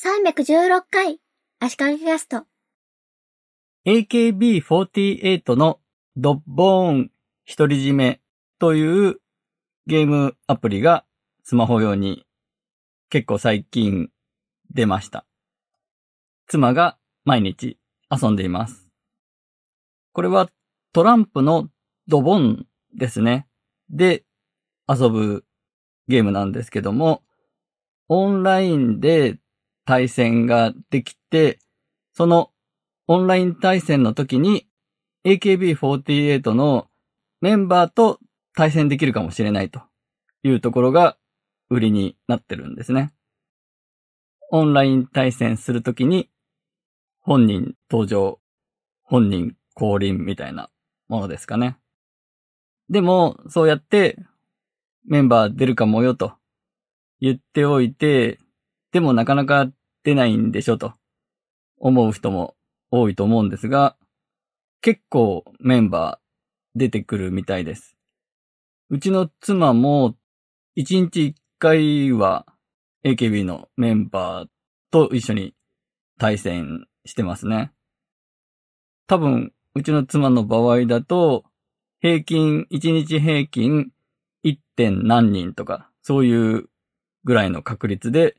[0.00, 1.18] 316回、
[1.58, 2.44] 足利キャスト。
[3.84, 5.80] AKB48 の
[6.16, 7.10] ドッボーン
[7.48, 8.20] 独り占め
[8.60, 9.16] という
[9.88, 11.04] ゲームアプリが
[11.42, 12.24] スマホ用に
[13.10, 14.10] 結構最近
[14.72, 15.26] 出ました。
[16.46, 17.76] 妻が毎日
[18.08, 18.92] 遊んでいます。
[20.12, 20.48] これは
[20.92, 21.70] トランプの
[22.06, 23.48] ドボンですね。
[23.90, 24.22] で
[24.88, 25.44] 遊ぶ
[26.06, 27.24] ゲームなんですけども、
[28.06, 29.40] オンラインで
[29.88, 31.60] 対戦ができて、
[32.12, 32.50] その
[33.06, 34.66] オンライン対戦の時に
[35.24, 36.88] AKB48 の
[37.40, 38.18] メンバーと
[38.54, 39.80] 対戦できるかもしれないと
[40.42, 41.16] いうところが
[41.70, 43.14] 売りになってるんですね。
[44.50, 46.28] オンライン対戦するときに
[47.20, 48.40] 本人登場、
[49.04, 50.68] 本人降臨みたいな
[51.08, 51.78] ものですかね。
[52.90, 54.18] でも、そうやって
[55.06, 56.34] メンバー出るかもよと
[57.22, 58.38] 言っておいて、
[58.92, 59.70] でもなかなか
[60.08, 60.94] 出ないんでしょと
[61.76, 62.56] 思う人も
[62.90, 63.94] 多いと思うんですが、
[64.80, 67.94] 結構メンバー出てくるみたいです。
[68.88, 70.14] うちの妻も
[70.78, 72.46] 1日1回は
[73.04, 74.48] AKB のメンバー
[74.90, 75.52] と一緒に
[76.18, 77.70] 対戦してますね。
[79.08, 81.44] 多分、うちの妻の場合だと、
[82.00, 83.90] 平均、1日平均
[84.42, 84.56] 1.
[84.74, 86.70] 点何人とか、そういう
[87.24, 88.36] ぐらいの確率で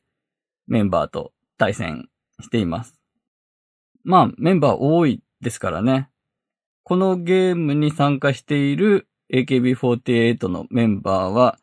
[0.66, 2.10] メンバーと対戦
[2.42, 2.96] しています。
[4.04, 6.10] まあ、メンバー多いですからね。
[6.84, 11.60] このゲームに参加している AKB48 のメンバーは、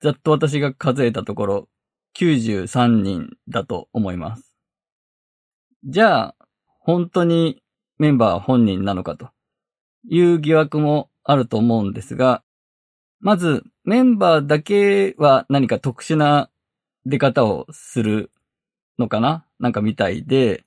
[0.00, 1.68] ざっと私が数えたところ、
[2.16, 4.56] 93人だと思います。
[5.84, 6.36] じゃあ、
[6.78, 7.62] 本当に
[7.98, 9.30] メンバー本人なのかと
[10.08, 12.42] いう疑惑もあると思うんですが、
[13.20, 16.50] まず、メンバーだけは何か特殊な
[17.06, 18.31] 出方をする
[19.02, 19.44] のかな？
[19.58, 20.64] なんかみたいで、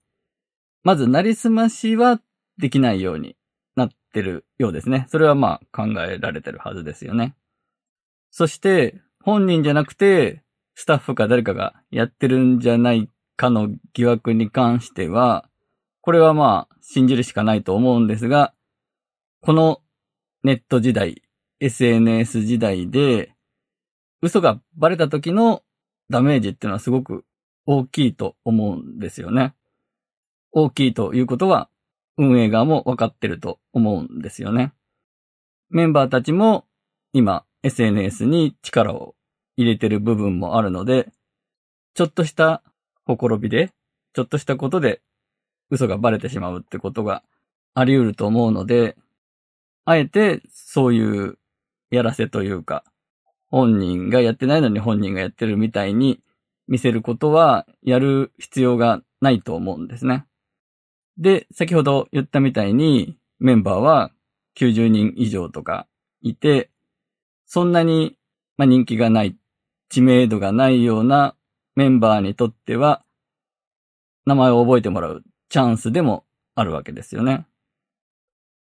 [0.84, 2.22] まず、なりすましは
[2.58, 3.36] できないように
[3.76, 5.08] なってるようですね。
[5.10, 7.36] それはまあ考えられてるはずですよね。
[8.30, 10.44] そして、本人じゃなくて、
[10.76, 15.50] スタッフか誰かがやってるんじゃないかの疑惑に関しては、
[16.02, 18.54] これはまあ信じるしかないと思うんですが、
[19.42, 19.82] この
[20.44, 21.24] ネット時代、
[21.60, 23.34] SNS 時代で、
[24.22, 25.64] 嘘がバレた時の
[26.10, 27.26] ダメージっていうのはすごく
[27.66, 29.54] 大きいと思うんですよね。
[30.52, 31.70] 大きいということは、
[32.18, 34.74] 運営側も分かってると思うんですよね。
[35.70, 36.66] メンバーたちも
[37.12, 39.16] 今 SNS に力を
[39.58, 41.12] 入れてる部分もあるので、
[41.94, 42.62] ちょっとした
[43.06, 43.74] ほころびで、
[44.14, 45.02] ちょっとしたことで
[45.70, 47.24] 嘘がバレてしまうってことが
[47.74, 48.96] あり得ると思うので、
[49.84, 51.38] あえてそういう
[51.90, 52.84] やらせというか、
[53.50, 56.20] 本人がやってないのに本人がやってるみたいに
[56.68, 60.26] 見せることはやる必要がないと思うんですね。
[61.18, 64.12] で、先ほど言ったみたいにメンバーは
[64.58, 65.88] 90人以上とか
[66.22, 66.70] いて、
[67.46, 68.18] そんなに、
[68.58, 69.36] ま、人気がない、
[69.90, 71.36] 知名度がないような
[71.76, 73.04] メンバーにとっては、
[74.26, 76.26] 名前を覚えてもらうチャンスでも
[76.56, 77.46] あるわけですよね。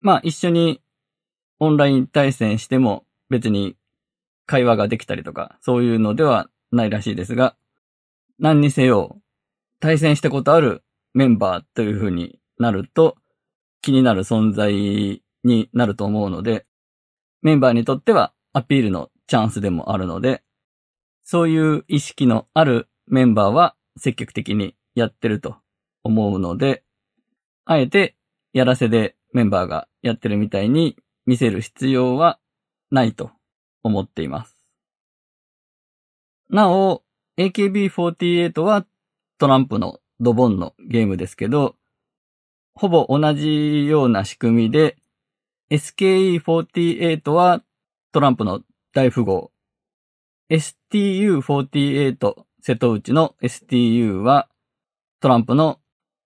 [0.03, 0.83] まあ一緒に
[1.59, 3.77] オンライン対戦しても別に
[4.45, 7.57] 会話ができたりとかそういうのではないらしいですが、
[8.39, 9.21] 何にせよ
[9.81, 10.83] 対戦したことある
[11.15, 13.17] メンバーという風になると
[13.83, 16.67] 気になる存在になると思うので、
[17.43, 20.43] メンバーにとってはアピールのチャンスでもあるので、
[21.25, 25.57] そういう意識のあるメンバーは積極的にやってると
[26.03, 26.83] 思うので、
[27.65, 28.17] あえて
[28.53, 32.39] やらせでメンバーがやってるみたいに見せる必要は
[32.91, 33.31] ないと
[33.83, 34.57] 思っています。
[36.49, 37.03] なお、
[37.39, 38.87] AKB48 は
[39.39, 41.77] トランプのドボンのゲームですけど、
[42.75, 44.97] ほぼ同じような仕組みで、
[45.71, 47.63] SKE48 は
[48.13, 48.63] トランプの
[48.95, 49.51] 大富豪。
[50.51, 54.49] STU48 瀬戸内の STU は
[55.21, 55.79] トランプの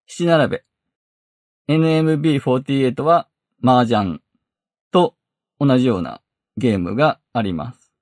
[0.06, 0.65] 七並べ。
[1.69, 3.29] NMB48 は
[3.65, 4.21] 麻雀
[4.93, 5.17] と
[5.59, 6.21] 同じような
[6.56, 7.93] ゲームがあります。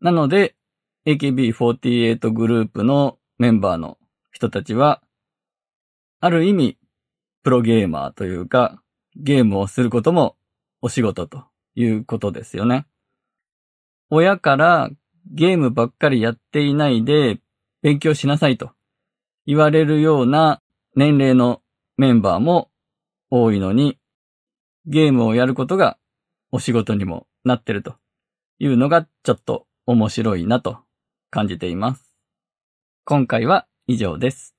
[0.00, 0.56] なので
[1.06, 3.98] AKB48 グループのメンバーの
[4.32, 5.02] 人たちは
[6.20, 6.78] ある意味
[7.42, 8.82] プロゲーマーというか
[9.14, 10.36] ゲームをすることも
[10.80, 12.86] お仕事ということですよね。
[14.08, 14.90] 親から
[15.30, 17.38] ゲームばっかりやっていないで
[17.82, 18.72] 勉強しなさいと
[19.46, 20.62] 言われるような
[20.96, 21.60] 年齢の
[21.96, 22.70] メンバーも
[23.30, 23.98] 多いのに
[24.86, 25.98] ゲームをやることが
[26.50, 27.96] お仕事にもなってると
[28.58, 30.83] いうのがちょっと面白いなと
[31.34, 32.14] 感じています。
[33.04, 34.54] 今回は以上です。